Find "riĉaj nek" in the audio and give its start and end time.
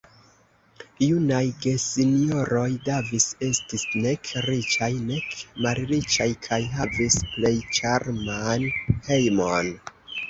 4.47-5.37